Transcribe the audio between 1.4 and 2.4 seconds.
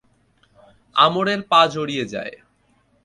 পা জড়িয়ে যায়।